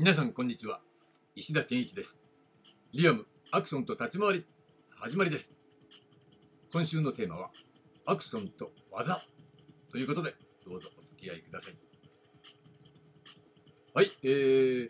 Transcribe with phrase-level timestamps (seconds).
[0.00, 0.78] 皆さんこんにちは。
[1.34, 2.20] 石田健一です。
[2.92, 4.44] リアムアクションと立ち回り
[5.00, 5.56] 始まりです。
[6.72, 7.50] 今週のテーマは
[8.06, 9.18] アクションと技
[9.90, 11.74] ということでどうぞお付き合いください。
[13.92, 14.88] はいえー、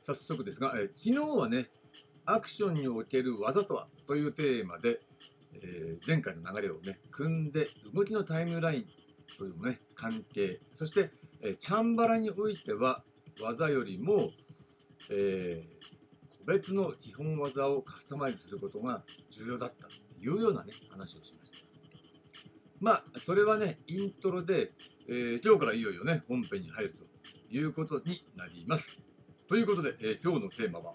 [0.00, 1.66] 早速ですが、えー、昨日はね
[2.26, 4.98] アクションにおける技とはというテーマで、
[5.54, 8.84] えー、前回の流れをね組んで動きのタイムライン
[9.38, 11.10] というね関係そして、
[11.44, 13.04] えチャンバラにおいては
[13.40, 14.32] 技よりも、
[15.10, 21.58] えー、個別の基本技をカスタマイズすることが重要だったというようなね話をしました。
[22.80, 24.68] まあそれはねイントロで、
[25.08, 26.98] えー、今日からいよいよね本編に入ると
[27.50, 29.02] いうことになります。
[29.48, 30.94] ということで、えー、今日のテーマは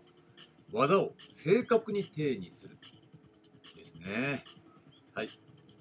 [0.72, 2.78] 技を正確に定義する
[3.76, 4.44] ですね。
[5.14, 5.30] はい。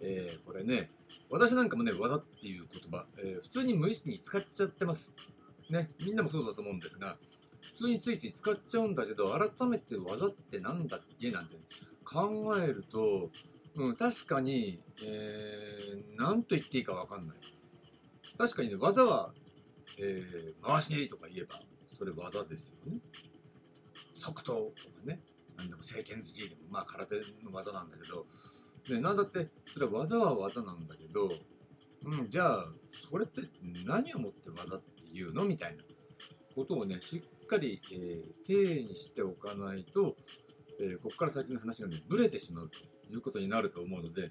[0.02, 0.88] えー、これね、
[1.30, 5.12] 私なんかもね、技っていう言葉、えー、普通に無意識に使っちゃってます。
[5.70, 7.16] ね、みんなもそうだと思うんですが、
[7.62, 11.56] 普通についつい使っちゃうんだけど、改めて技って何だっけなんて
[12.04, 13.30] 考えると、
[13.76, 17.36] うん、確かに、えー、何と言っていいかわかんない。
[18.36, 19.32] 確かにね、技は、
[19.98, 21.54] えー、回し蹴りとか言えば、
[21.96, 23.00] それ技ですよね。
[24.14, 24.70] 即答とか
[25.06, 25.18] ね、
[25.56, 28.24] 何でも聖剣好きでも、まあ空手の技なんだけど、
[28.94, 31.28] ね、なんだって、それは技は技なんだけど、
[32.04, 32.66] うん、じゃあ、
[33.10, 33.42] それって
[33.86, 35.44] 何をもって技っていうの？
[35.44, 35.82] みたいな
[36.56, 37.20] ことをね、しっ
[37.52, 40.16] かり、えー、定にしておかないと、
[40.80, 42.78] えー、ここから先の話がね、ブレてしまうと
[43.12, 44.30] いうことになると思うので、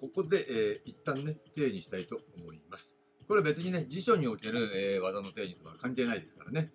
[0.00, 2.94] ここで、えー、一旦ね、定にしたいと思います。
[3.26, 6.68] これは別にね、辞書における、えー、技の定義とは関係ないですからね。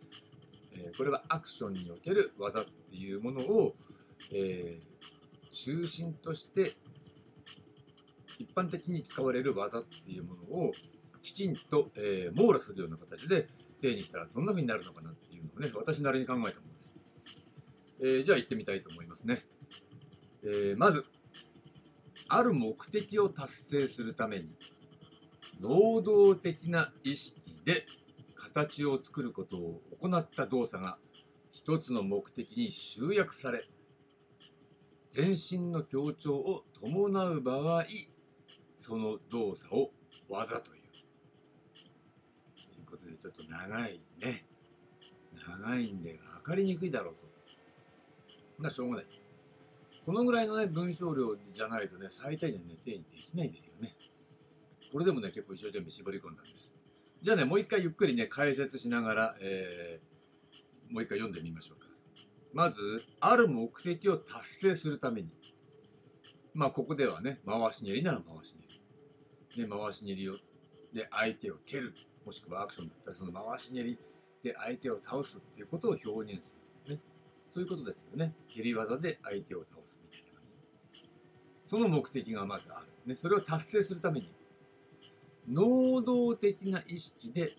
[0.75, 3.75] えー、これはアクションにおける技っていうものを、
[4.33, 4.79] え、
[5.51, 6.71] 中心として
[8.39, 10.71] 一般的に使われる技っていうものを
[11.21, 13.47] きちんと、え、網羅するような形で
[13.79, 16.95] 定義したらどんな風になるのかなっていうのをね、私なりに考えたものです。
[18.01, 19.39] えー、じゃあ行ってみたいと思いますね。
[20.43, 21.03] えー、まず、
[22.27, 24.49] ある目的を達成するために、
[25.61, 27.85] 能動的な意識で
[28.35, 30.97] 形を作ることを行った動作が
[31.51, 33.61] 一つの目的に集約され、
[35.11, 37.85] 全身の強調を伴う場合、
[38.77, 39.89] その動作を
[40.27, 40.83] 技という。
[42.73, 44.45] ということでちょっと長いね。
[45.49, 47.21] 長いんで分かりにくいだろうと。
[48.57, 49.05] ま、しょうがない。
[50.05, 53.93] このぐらいのね、文章量じゃないとね、最低限ね、定義できないんですよね。
[54.91, 56.73] これでもね、結構一生懸命絞り込んだんです。
[57.21, 61.87] じゃあね、もう一回ゆっくりね、解説しながら、えー、もう一回読んでみましょうか。
[62.53, 65.29] まず、ある目的を達成するために、
[66.53, 68.55] まあ、ここではね、回し蹴りなら回し
[69.55, 69.67] 蹴り。
[69.67, 70.33] で、回し蹴りを、
[70.93, 71.93] で、相手を蹴る。
[72.25, 73.97] もしくはアクションだったらその回し蹴り
[74.43, 77.01] で相手を倒すっていうことを表現する、ね。
[77.51, 78.35] そういうことですよね。
[78.47, 80.39] 蹴り技で相手を倒すみたいな。
[81.63, 82.87] その目的がまずある。
[83.05, 84.29] ね、それを達成するために、
[85.49, 87.51] 能動的な意識で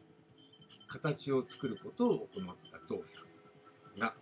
[0.88, 3.26] 形を作ることを行った動作
[3.98, 4.14] が、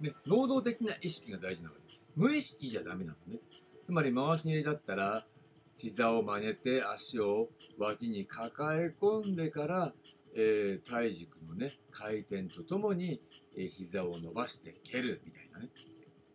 [0.00, 2.08] ね、能動的な意識が大事なわけです。
[2.16, 3.40] 無意識じゃダメなのね。
[3.84, 5.24] つまり回し蹴りだったら、
[5.78, 9.92] 膝を曲げて足を脇に抱え込んでから、
[10.34, 13.20] えー、体軸のね、回転とともに、
[13.56, 15.68] えー、膝を伸ばして蹴るみたいなね。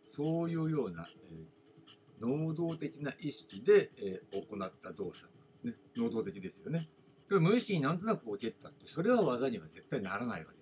[0.08, 5.30] そういうような、えー、能動的な意識で、えー、行った動作。
[5.64, 6.86] ね、能動的ですよね。
[7.28, 10.56] 無意識になんとなくこう蹴ったって、それは技には絶対ならないわけだ。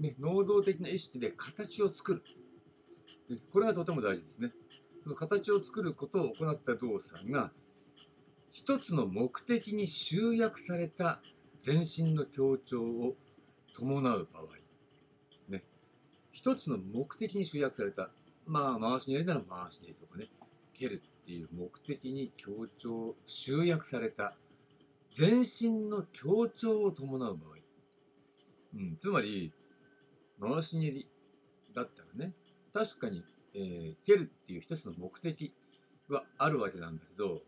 [0.00, 2.22] ね、能動的な意識で形を作る
[3.28, 3.36] で。
[3.52, 4.50] これがとても大事ですね。
[5.02, 7.52] その形を作ることを行った動作が
[8.50, 11.20] 一つの目的に集約された
[11.60, 13.16] 全身の強調を
[13.76, 14.44] 伴う場合、
[15.48, 15.62] ね、
[16.32, 18.10] 一つの目的に集約された、
[18.46, 20.26] まあ、回し蹴りなら回し蹴りとかね、
[20.74, 24.34] 蹴るっていう目的に強調、集約された
[25.10, 27.54] 全身の強調を伴う場合、
[28.74, 29.52] うん、つまり、
[30.40, 31.08] 回し蹴り
[31.74, 32.32] だったらね、
[32.72, 33.22] 確かに
[33.54, 35.52] えー、蹴るっていう一つの目的
[36.08, 37.40] はあるわけなんだけど、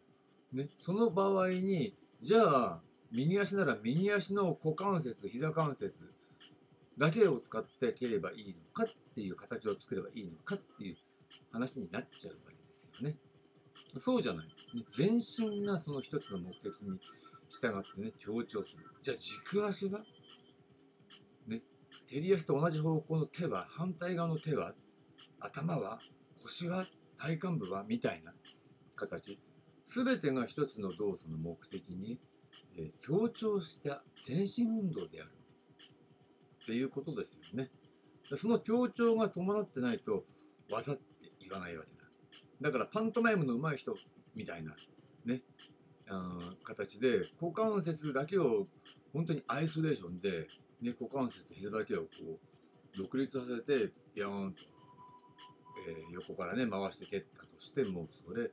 [0.53, 2.81] ね、その場合に、じゃあ、
[3.13, 5.93] 右足なら右足の股関節、膝関節
[6.99, 10.97] だけを使って蹴ればいいのかっていう形を作ればいいのかっていう
[11.53, 13.17] 話になっちゃうわけですよね。
[13.99, 14.47] そうじゃない。
[14.97, 16.99] 全身がその一つの目的に
[17.51, 18.85] 従ってね、強調する。
[19.03, 20.01] じゃあ軸足は？
[21.47, 21.61] ね、
[22.09, 24.73] 蹴り足と同じ方向の手は、反対側の手は？
[25.41, 25.99] 頭は？
[26.43, 26.85] 腰は？
[27.19, 27.85] 体幹部は？
[27.87, 28.33] みたいな
[28.97, 29.39] 形。
[29.87, 32.19] 全てが一つの動作の目的に、
[32.77, 35.31] えー、強調した全身運動である
[36.63, 37.71] っていうことですよね。
[38.37, 40.25] その強調が伴ってないと
[40.71, 41.03] 技って
[41.41, 42.03] 言わないわけだ。
[42.61, 43.95] だからパントマイムの上手い人
[44.37, 44.75] みたいな
[45.27, 45.41] ね、
[46.11, 48.65] あ形で股関節だけを
[49.13, 50.47] 本当にアイソレーションで、
[50.81, 54.63] ね、股関節と膝だけをこう独立させてビヨーンと、
[55.89, 58.51] えー、横からね回して蹴ったとしてもそれ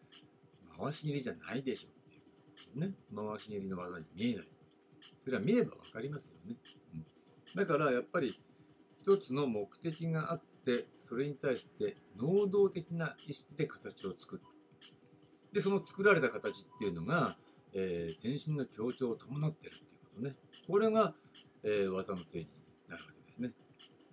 [0.79, 1.98] 回し蹴りじゃないでしょ
[2.69, 2.93] っていうね。
[3.15, 4.45] 回し蹴りの技に見えない。
[5.21, 6.55] それは見れば分かりますよね、
[7.55, 8.33] うん、だからやっぱり
[9.01, 14.41] 一つの目的があってそれに対して能動的な意識で形を作る
[15.53, 17.35] でその作られた形っていうのが、
[17.73, 20.35] えー、全身の強調を伴ってるっていうことね。
[20.67, 21.11] これが、
[21.63, 22.51] えー、技の定義に
[22.87, 23.49] なるわけですね。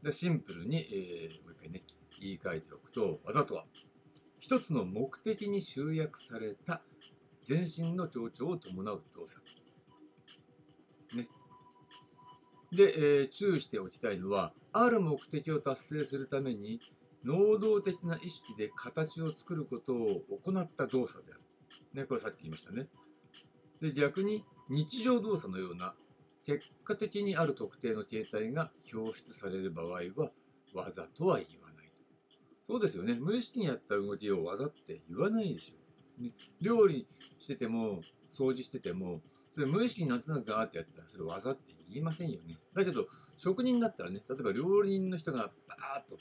[0.02, 1.82] でシンプルに、えー、もう一回ね
[2.20, 3.64] 言い換えておくと技とは
[4.40, 6.80] 一つの目的に集約された
[7.46, 9.40] 全身の強調を伴う動作
[11.16, 11.28] ね
[12.72, 16.80] で、えー、注意しておきたいのはある目的を達成するために
[17.24, 20.06] 能動的な意識で形を作ることを
[20.44, 21.42] 行った動作である。
[21.94, 22.86] ね、これさっき言いましたね。
[23.80, 25.94] で、逆に日常動作のような
[26.44, 30.30] 結果的にある特定の形態が表出される場合は
[30.74, 31.90] 技とは言わない。
[32.68, 33.16] そうですよね。
[33.18, 35.85] 無意識にやった動きを技って言わないでしょ。
[36.18, 36.30] ね、
[36.60, 37.06] 料理
[37.38, 38.00] してても、
[38.32, 39.20] 掃除してても、
[39.54, 42.56] それ無意識になんとなくガーってやったらそれ技って言いませんよね。
[42.74, 46.16] だけど、職人だったらね、例えば料理人の人がバーッと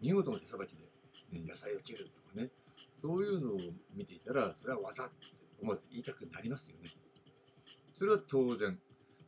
[0.00, 0.84] 見事な手さばきで、
[1.32, 2.48] ね、野菜を切るとかね、
[2.96, 3.56] そういうのを
[3.94, 5.14] 見ていたら、それは技って
[5.60, 6.88] 思わず言いたくなりますよね。
[7.94, 8.78] それは当然。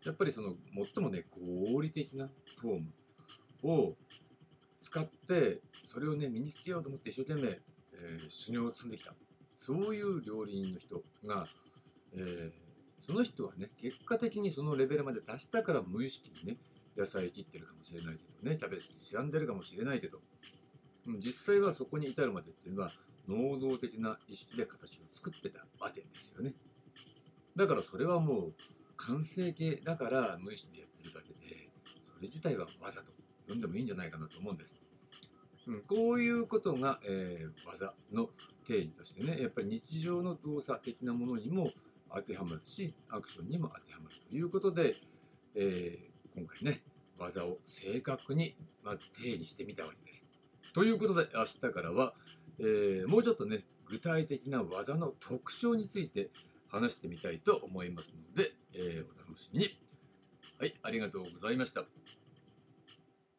[0.06, 0.55] やっぱりその
[0.94, 1.25] 最もね、
[1.72, 2.26] 合理的な
[2.58, 3.93] フォームを
[4.81, 5.61] 使って、
[5.93, 9.12] それをね、身につけようと思って一生懸命、えー、修行を積んできた。
[9.60, 11.44] そういう料理人の人が、
[12.16, 12.50] えー、
[13.06, 16.58] その人はね、結果的にそのレベルまで達したから無意識にね、
[16.96, 20.18] 野菜切ってるかもしれないけどね、キャベツに刻んでるかもしれないけど、
[21.18, 22.90] 実際はそこに至るまでっていうのは
[23.28, 26.54] 能動的な意識で形を作ってたわけですよね。
[27.54, 28.54] だからそれはもう
[28.96, 31.66] 完成形だから無意識でやってるだけで、
[32.06, 33.12] それ自体は技と
[33.46, 34.80] 呼んでもいいんじゃないかなと思うんです。
[35.68, 38.30] うん、こういうことが、えー、技の
[38.66, 41.68] 定義としてね、やっぱり日常の動作的なものにも
[42.14, 44.94] 当てはまるし、アクションにも当てはまるということで、
[45.56, 46.80] えー、今回ね、
[47.18, 48.54] 技を正確に
[48.84, 50.30] まず定義してみたわけです。
[50.72, 52.14] ということで明日からは、
[52.58, 53.58] えー、もうちょっとね
[53.88, 56.30] 具体的な技の特徴について
[56.68, 59.68] 話してみたいと思いますので、えー、お楽しみに。
[60.58, 61.84] はい、ありがとうございました。